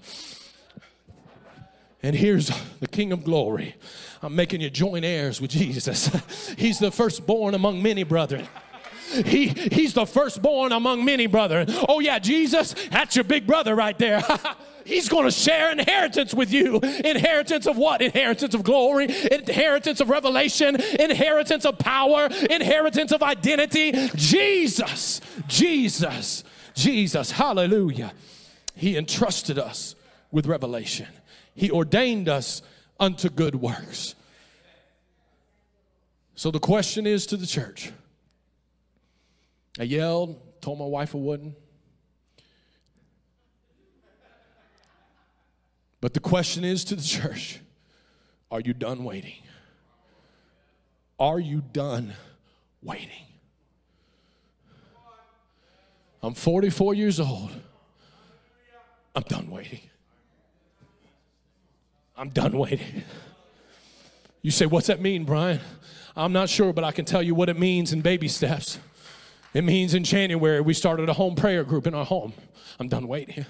[2.02, 3.74] And here's the King of Glory.
[4.22, 6.11] I'm making you joint heirs with Jesus.
[6.58, 8.46] He's the firstborn among many brethren.
[9.24, 11.68] He, he's the firstborn among many brethren.
[11.88, 14.22] Oh, yeah, Jesus, that's your big brother right there.
[14.84, 16.78] He's going to share inheritance with you.
[16.80, 18.00] Inheritance of what?
[18.00, 23.92] Inheritance of glory, inheritance of revelation, inheritance of power, inheritance of identity.
[24.14, 26.42] Jesus, Jesus,
[26.74, 27.30] Jesus.
[27.30, 28.12] Hallelujah.
[28.74, 29.94] He entrusted us
[30.30, 31.08] with revelation.
[31.58, 32.62] He ordained us
[33.00, 34.14] unto good works.
[36.36, 37.90] So the question is to the church.
[39.76, 41.56] I yelled, told my wife I wouldn't.
[46.00, 47.58] But the question is to the church
[48.52, 49.42] Are you done waiting?
[51.18, 52.12] Are you done
[52.80, 53.26] waiting?
[56.22, 57.50] I'm 44 years old.
[59.16, 59.80] I'm done waiting.
[62.18, 63.04] I'm done waiting.
[64.42, 65.61] You say, What's that mean, Brian?
[66.16, 68.81] I'm not sure, but I can tell you what it means in baby steps.
[69.54, 72.33] It means in January, we started a home prayer group in our home.
[72.81, 73.46] I'm done waiting.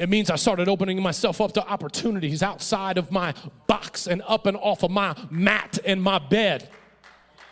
[0.00, 3.34] It means I started opening myself up to opportunities outside of my
[3.68, 6.68] box and up and off of my mat and my bed.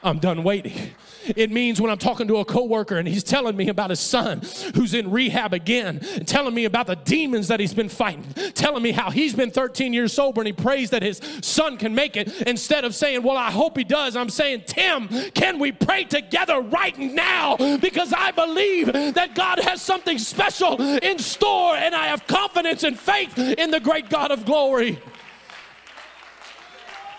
[0.02, 0.90] I'm done waiting.
[1.36, 4.42] It means when I'm talking to a coworker and he's telling me about his son
[4.74, 8.92] who's in rehab again, telling me about the demons that he's been fighting, telling me
[8.92, 12.32] how he's been 13 years sober and he prays that his son can make it.
[12.42, 16.60] Instead of saying, Well, I hope he does, I'm saying, Tim, can we pray together
[16.60, 17.56] right now?
[17.56, 22.98] Because I believe that God has something special in store and I have confidence and
[22.98, 24.98] faith in the great God of glory.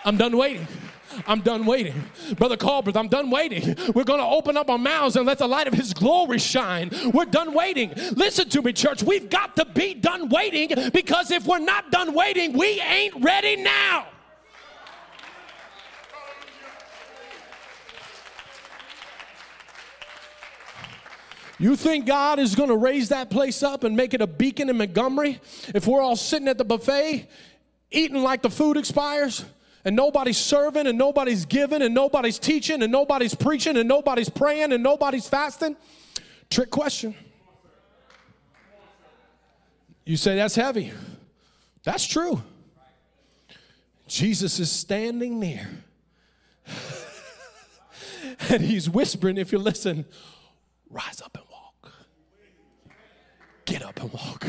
[0.04, 0.66] I'm done waiting.
[1.26, 2.04] I'm done waiting.
[2.36, 3.76] Brother Colbert, I'm done waiting.
[3.94, 6.90] We're going to open up our mouths and let the light of His glory shine.
[7.12, 7.92] We're done waiting.
[8.12, 9.02] Listen to me, church.
[9.02, 13.56] We've got to be done waiting because if we're not done waiting, we ain't ready
[13.56, 14.06] now.
[21.58, 24.70] You think God is going to raise that place up and make it a beacon
[24.70, 25.40] in Montgomery
[25.74, 27.28] if we're all sitting at the buffet
[27.90, 29.44] eating like the food expires?
[29.84, 34.72] And nobody's serving and nobody's giving and nobody's teaching and nobody's preaching and nobody's praying
[34.72, 35.76] and nobody's fasting?
[36.50, 37.14] Trick question.
[40.04, 40.92] You say that's heavy.
[41.84, 42.42] That's true.
[44.06, 45.68] Jesus is standing near.
[48.48, 50.04] and he's whispering, if you listen,
[50.90, 51.92] rise up and walk.
[53.64, 54.46] Get up and walk.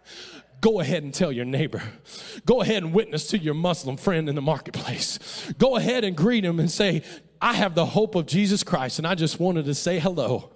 [0.62, 1.82] Go ahead and tell your neighbor.
[2.46, 5.52] Go ahead and witness to your Muslim friend in the marketplace.
[5.58, 7.02] Go ahead and greet him and say,
[7.40, 10.50] I have the hope of Jesus Christ, and I just wanted to say hello.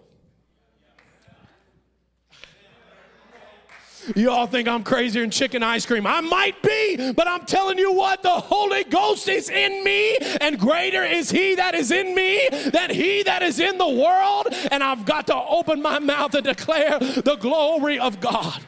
[4.17, 6.07] You all think I'm crazier than chicken ice cream.
[6.07, 10.59] I might be, but I'm telling you what, the Holy Ghost is in me, and
[10.59, 14.49] greater is He that is in me than He that is in the world.
[14.71, 18.63] And I've got to open my mouth and declare the glory of God.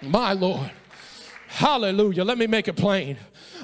[0.00, 0.70] My Lord.
[1.52, 2.22] Hallelujah.
[2.22, 3.16] Let me make it plain.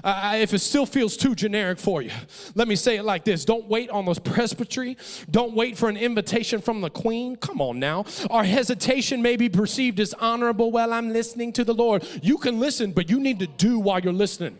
[0.02, 2.10] Uh, if it still feels too generic for you,
[2.56, 4.96] let me say it like this Don't wait on the presbytery.
[5.30, 7.36] Don't wait for an invitation from the queen.
[7.36, 8.04] Come on now.
[8.28, 10.72] Our hesitation may be perceived as honorable.
[10.72, 12.04] while I'm listening to the Lord.
[12.22, 14.58] You can listen, but you need to do while you're listening.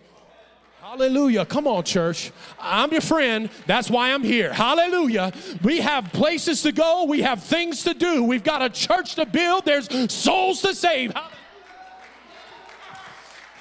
[0.80, 1.44] Hallelujah.
[1.44, 2.30] Come on, church.
[2.60, 3.50] I'm your friend.
[3.66, 4.52] That's why I'm here.
[4.52, 5.32] Hallelujah.
[5.64, 9.26] We have places to go, we have things to do, we've got a church to
[9.26, 11.12] build, there's souls to save.
[11.12, 11.36] Hallelujah.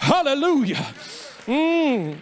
[0.06, 0.86] Hallelujah.
[1.48, 2.18] Mm.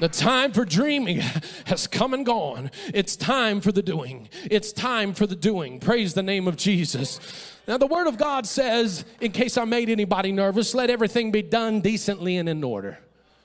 [0.00, 1.20] The time for dreaming
[1.64, 2.70] has come and gone.
[2.92, 4.28] It's time for the doing.
[4.50, 5.80] It's time for the doing.
[5.80, 7.18] Praise the name of Jesus.
[7.66, 11.40] Now, the Word of God says, in case I made anybody nervous, let everything be
[11.40, 12.98] done decently and in order.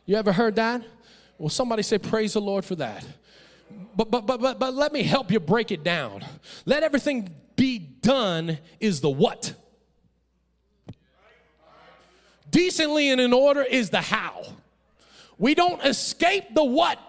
[0.05, 0.83] You ever heard that?
[1.37, 3.05] Well, somebody say, Praise the Lord for that.
[3.95, 6.25] But, but, but, but, but let me help you break it down.
[6.65, 9.53] Let everything be done is the what?
[12.49, 14.43] Decently and in order is the how.
[15.37, 16.99] We don't escape the what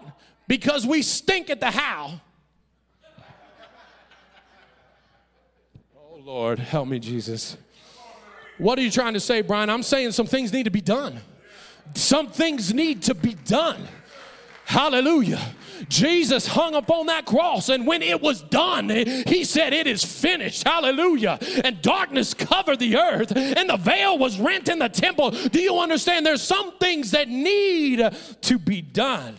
[0.47, 2.19] because we stink at the how.
[5.95, 7.57] Oh, Lord, help me, Jesus.
[8.57, 9.69] What are you trying to say, Brian?
[9.69, 11.19] I'm saying some things need to be done.
[11.93, 13.87] Some things need to be done.
[14.67, 15.39] Hallelujah.
[15.87, 20.67] Jesus hung upon that cross, and when it was done, he said, It is finished.
[20.67, 21.39] Hallelujah.
[21.63, 25.31] And darkness covered the earth, and the veil was rent in the temple.
[25.31, 26.25] Do you understand?
[26.25, 28.05] There's some things that need
[28.41, 29.37] to be done.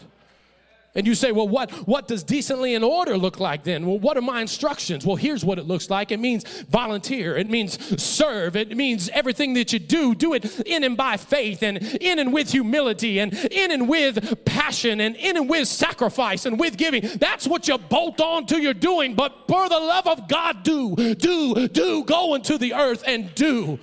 [0.99, 3.87] And you say, well, what, what does decently in order look like then?
[3.87, 5.07] Well, what are my instructions?
[5.07, 9.55] Well, here's what it looks like it means volunteer, it means serve, it means everything
[9.55, 13.33] that you do, do it in and by faith, and in and with humility, and
[13.33, 17.03] in and with passion, and in and with sacrifice, and with giving.
[17.19, 19.15] That's what you bolt on to your doing.
[19.15, 23.79] But for the love of God, do, do, do, go into the earth and do.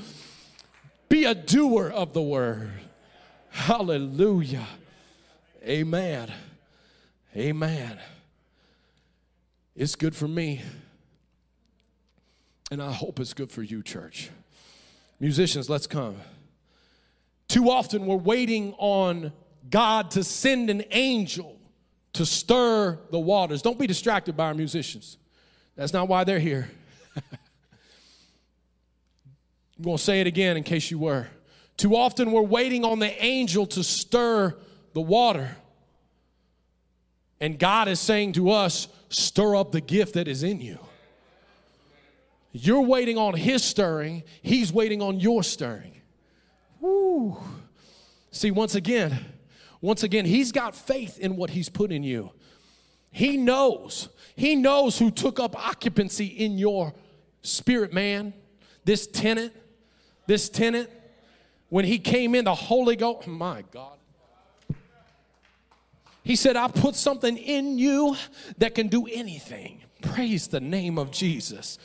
[1.07, 2.72] Be a doer of the word.
[3.51, 4.68] Hallelujah.
[5.66, 6.30] Amen.
[7.36, 7.99] Amen.
[9.75, 10.61] It's good for me.
[12.71, 14.29] And I hope it's good for you, church.
[15.19, 16.15] Musicians, let's come.
[17.49, 19.33] Too often we're waiting on
[19.69, 21.57] God to send an angel
[22.13, 23.61] to stir the waters.
[23.61, 25.17] Don't be distracted by our musicians.
[25.75, 26.69] That's not why they're here.
[29.77, 31.27] I'm going to say it again in case you were.
[31.75, 34.55] Too often we're waiting on the angel to stir
[34.93, 35.57] the water.
[37.45, 40.79] And God is saying to us, stir up the gift that is in you.
[42.51, 46.01] You're waiting on His stirring, He's waiting on your stirring.
[46.79, 47.37] Woo.
[48.31, 49.23] See, once again,
[49.79, 52.31] once again, He's got faith in what He's put in you.
[53.11, 56.95] He knows, He knows who took up occupancy in your
[57.43, 58.33] spirit, man.
[58.85, 59.53] This tenant,
[60.25, 60.89] this tenant,
[61.69, 63.94] when He came in, the Holy Ghost, my God.
[66.26, 68.17] He said, I put something in you
[68.57, 69.84] that can do anything.
[70.01, 71.78] Praise the name of Jesus.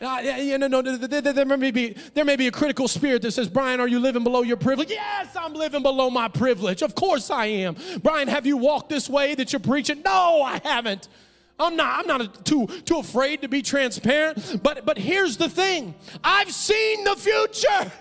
[0.00, 3.48] Uh, you know, no, there, may be, there may be a critical spirit that says,
[3.48, 4.90] Brian, are you living below your privilege?
[4.90, 6.82] Yes, I'm living below my privilege.
[6.82, 7.76] Of course I am.
[8.02, 10.02] Brian, have you walked this way that you're preaching?
[10.02, 11.08] No, I haven't.
[11.58, 14.60] I'm not, I'm not too, too afraid to be transparent.
[14.62, 17.92] But, but here's the thing I've seen the future.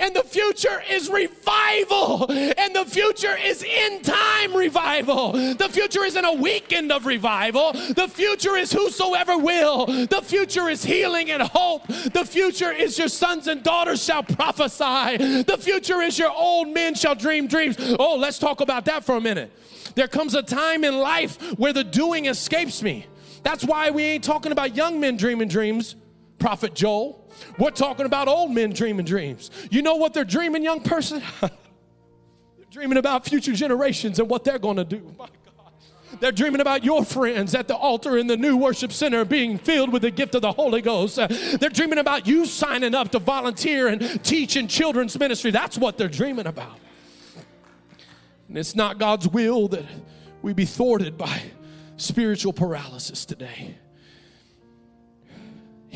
[0.00, 2.30] And the future is revival.
[2.30, 5.32] And the future is in time revival.
[5.32, 7.72] The future isn't a weekend of revival.
[7.72, 9.86] The future is whosoever will.
[9.86, 11.86] The future is healing and hope.
[11.86, 15.42] The future is your sons and daughters shall prophesy.
[15.42, 17.76] The future is your old men shall dream dreams.
[17.98, 19.52] Oh, let's talk about that for a minute.
[19.94, 23.06] There comes a time in life where the doing escapes me.
[23.42, 25.96] That's why we ain't talking about young men dreaming dreams,
[26.38, 27.25] Prophet Joel.
[27.58, 29.50] We're talking about old men dreaming dreams.
[29.70, 31.22] You know what they're dreaming, young person?
[31.40, 31.50] they're
[32.70, 35.14] dreaming about future generations and what they're going to do.
[36.20, 39.92] They're dreaming about your friends at the altar in the new worship center being filled
[39.92, 41.16] with the gift of the Holy Ghost.
[41.16, 45.50] They're dreaming about you signing up to volunteer and teach in children's ministry.
[45.50, 46.78] That's what they're dreaming about.
[48.48, 49.84] And it's not God's will that
[50.42, 51.42] we be thwarted by
[51.96, 53.76] spiritual paralysis today.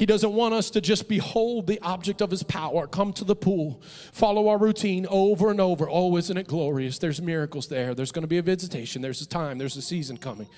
[0.01, 3.37] He doesn't want us to just behold the object of his power, come to the
[3.37, 3.83] pool,
[4.13, 5.91] follow our routine over and over.
[5.91, 6.99] Oh, isn't it glorious?
[6.99, 7.95] There's miracles there.
[7.95, 9.03] There's going to be a visitation.
[9.03, 9.59] There's a time.
[9.59, 10.49] There's a season coming.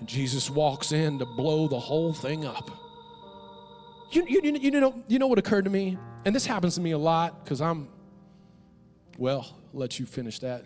[0.00, 2.70] And Jesus walks in to blow the whole thing up.
[4.10, 5.96] You, you, you, know, you know what occurred to me?
[6.26, 7.88] And this happens to me a lot because I'm,
[9.16, 10.62] well, let you finish that.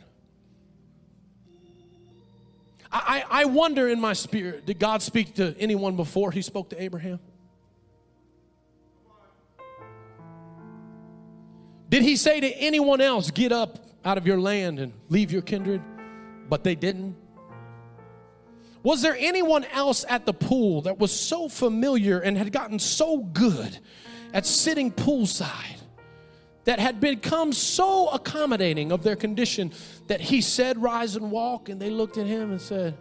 [2.90, 6.82] I, I wonder in my spirit, did God speak to anyone before he spoke to
[6.82, 7.20] Abraham?
[11.88, 15.42] Did he say to anyone else, Get up out of your land and leave your
[15.42, 15.82] kindred?
[16.48, 17.16] But they didn't.
[18.82, 23.18] Was there anyone else at the pool that was so familiar and had gotten so
[23.18, 23.78] good
[24.32, 25.80] at sitting poolside
[26.64, 29.72] that had become so accommodating of their condition
[30.06, 31.68] that he said, Rise and walk?
[31.68, 32.96] And they looked at him and said,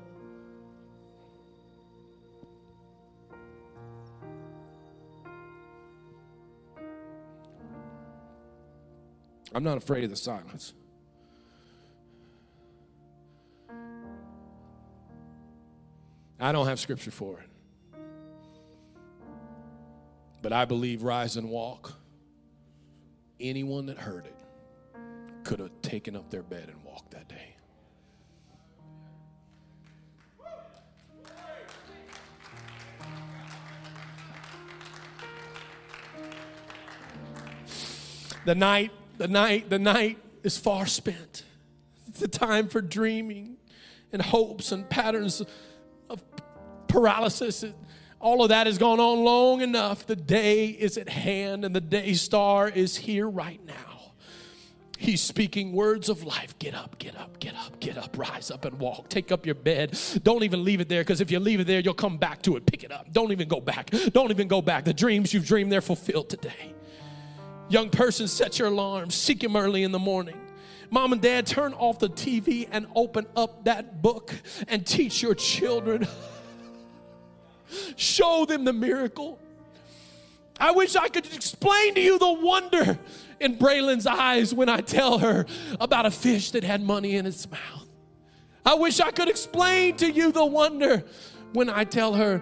[9.58, 10.76] I'm not afraid of the silence.
[16.40, 17.50] I don't have scripture for it.
[20.44, 21.92] But I believe rise and walk.
[23.40, 24.36] Anyone that heard it
[25.44, 27.56] could have taken up their bed and walked that day.
[38.46, 41.44] The night the night, the night is far spent.
[42.08, 43.58] It's the time for dreaming
[44.12, 45.42] and hopes and patterns
[46.10, 46.24] of
[46.88, 47.66] paralysis.
[48.20, 50.06] All of that has gone on long enough.
[50.06, 53.74] The day is at hand and the day star is here right now.
[54.98, 56.58] He's speaking words of life.
[56.58, 59.10] Get up, get up, get up, get up, rise up and walk.
[59.10, 59.98] Take up your bed.
[60.24, 62.56] Don't even leave it there because if you leave it there, you'll come back to
[62.56, 62.66] it.
[62.66, 63.12] Pick it up.
[63.14, 63.92] Don't even go back.
[64.12, 64.86] Don't even go back.
[64.86, 66.74] The dreams you've dreamed, they're fulfilled today.
[67.70, 69.10] Young person, set your alarm.
[69.10, 70.40] Seek Him early in the morning.
[70.90, 74.34] Mom and dad, turn off the TV and open up that book
[74.70, 76.08] and teach your children.
[77.98, 79.38] Show them the miracle.
[80.60, 82.98] I wish I could explain to you the wonder
[83.40, 85.46] in Braylon's eyes when I tell her
[85.80, 87.88] about a fish that had money in its mouth.
[88.66, 91.04] I wish I could explain to you the wonder
[91.54, 92.42] when I tell her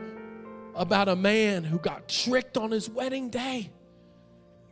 [0.75, 3.71] about a man who got tricked on his wedding day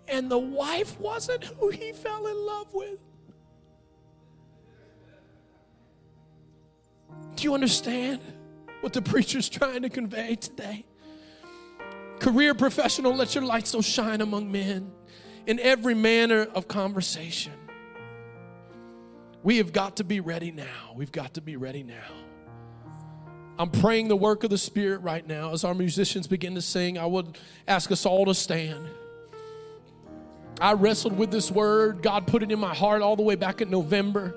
[0.08, 3.00] and the wife wasn't who he fell in love with.
[7.36, 8.22] Do you understand
[8.82, 10.86] what the preacher's trying to convey today?
[12.20, 14.92] Career professional, let your light so shine among men
[15.46, 17.54] in every manner of conversation.
[19.42, 20.94] We have got to be ready now.
[20.96, 22.08] We've got to be ready now.
[23.60, 25.52] I'm praying the work of the Spirit right now.
[25.52, 27.38] As our musicians begin to sing, I would
[27.68, 28.88] ask us all to stand.
[30.60, 32.02] I wrestled with this word.
[32.02, 34.36] God put it in my heart all the way back in November.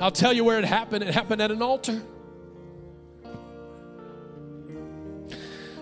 [0.00, 1.02] I'll tell you where it happened.
[1.04, 2.02] It happened at an altar.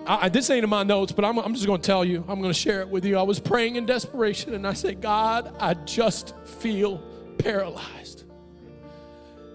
[0.06, 2.24] I, this ain't in my notes, but I'm, I'm just going to tell you.
[2.28, 3.16] I'm going to share it with you.
[3.16, 6.98] I was praying in desperation and I said, God, I just feel
[7.38, 8.24] paralyzed.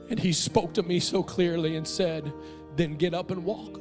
[0.09, 2.33] And he spoke to me so clearly and said,
[2.75, 3.79] Then get up and walk.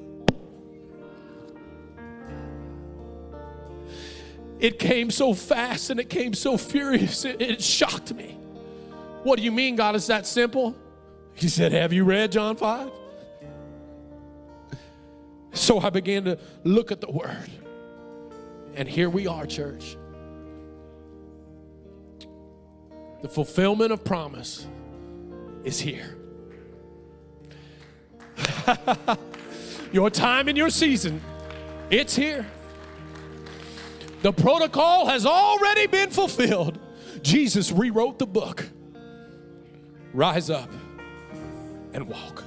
[4.60, 8.36] It came so fast and it came so furious, it, it shocked me.
[9.22, 9.94] What do you mean, God?
[9.94, 10.76] Is that simple?
[11.34, 12.90] He said, Have you read John 5?
[15.52, 17.50] So I began to look at the word.
[18.74, 19.96] And here we are, church.
[23.22, 24.66] The fulfillment of promise
[25.64, 26.16] is here.
[29.92, 31.20] your time and your season,
[31.90, 32.46] it's here.
[34.22, 36.78] The protocol has already been fulfilled.
[37.22, 38.68] Jesus rewrote the book.
[40.12, 40.70] Rise up
[41.92, 42.42] and walk.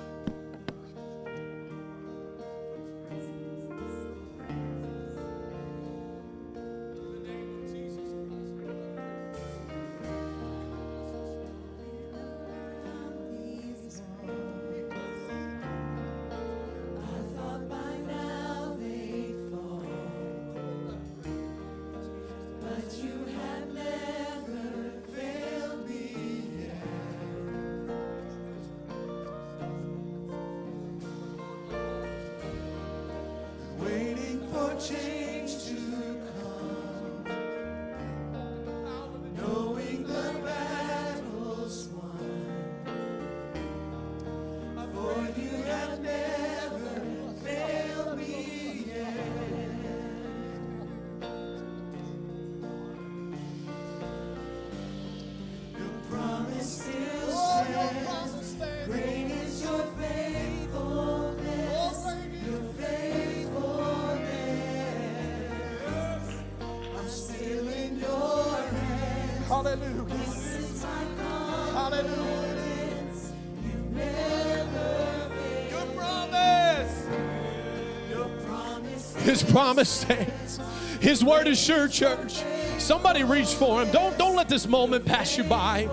[79.52, 80.60] Promise stands.
[81.02, 82.44] His word is sure, church.
[82.78, 83.92] Somebody reach for him.
[83.92, 85.88] Don't, don't let this moment pass you by.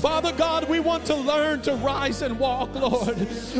[0.00, 3.16] Father God, we want to learn to rise and walk, Lord.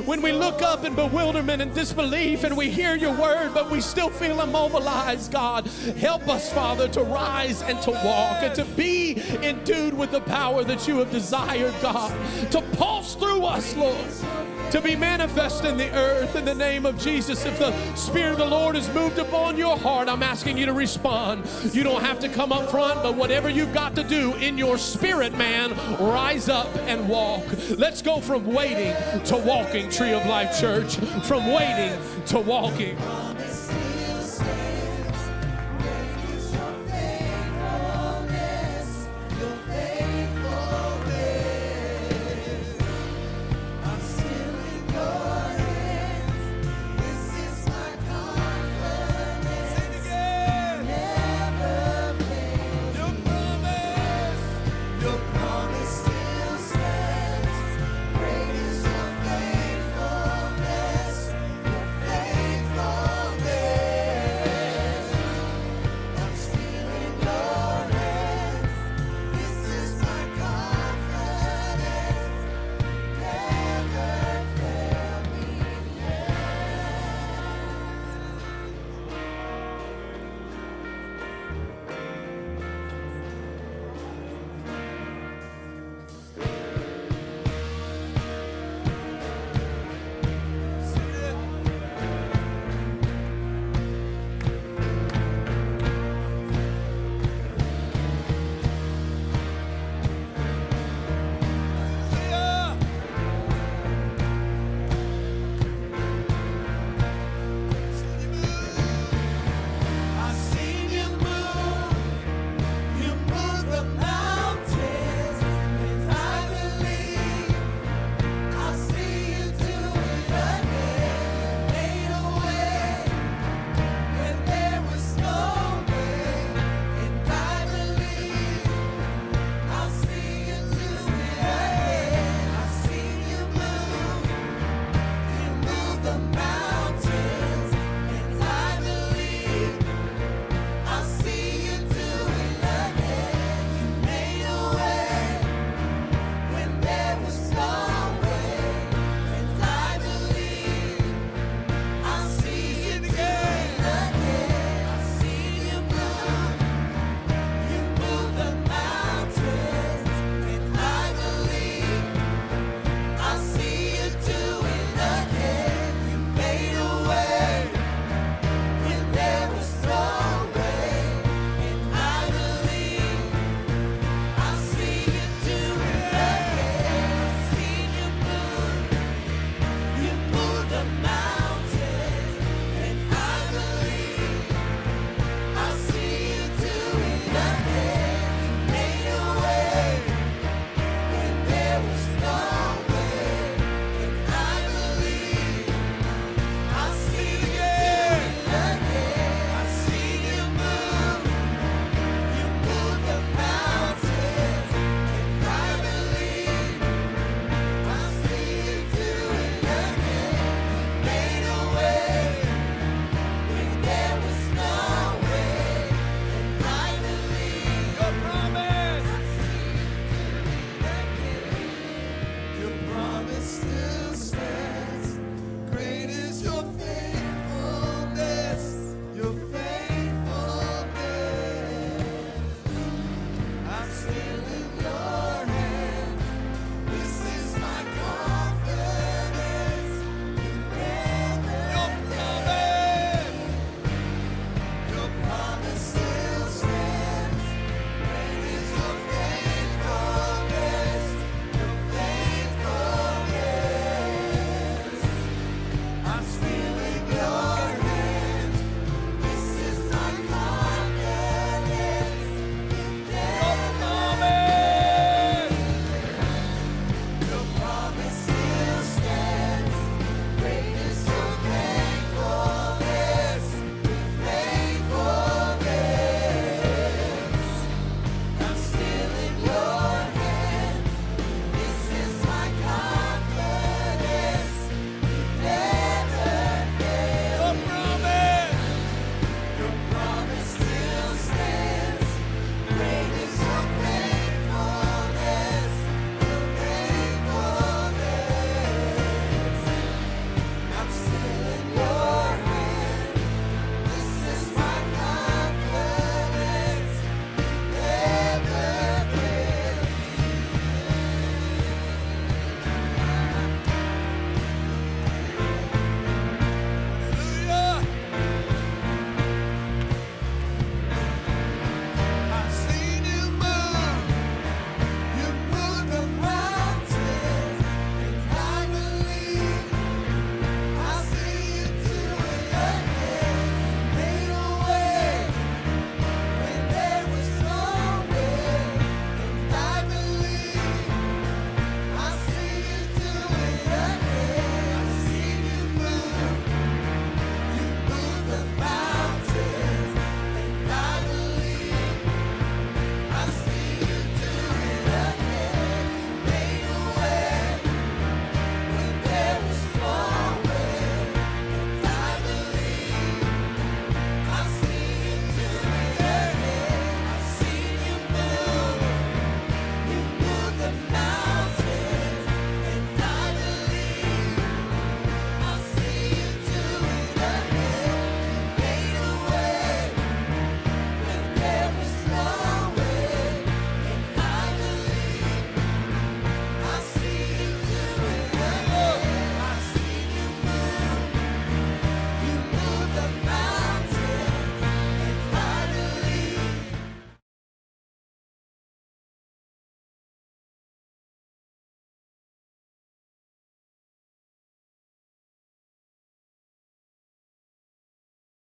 [0.07, 3.81] When we look up in bewilderment and disbelief and we hear your word, but we
[3.81, 5.67] still feel immobilized, God,
[5.97, 10.63] help us, Father, to rise and to walk and to be endued with the power
[10.65, 12.13] that you have desired, God,
[12.53, 14.28] to pulse through us, Lord
[14.71, 17.45] to be manifest in the earth in the name of Jesus.
[17.47, 20.73] If the Spirit of the Lord has moved upon your heart, I'm asking you to
[20.73, 21.49] respond.
[21.73, 24.77] You don't have to come up front, but whatever you've got to do in your
[24.77, 27.45] spirit, man, rise up and walk.
[27.77, 28.95] Let's go from waiting
[29.25, 32.99] to walking, Tree of Life Church, from waiting to walking.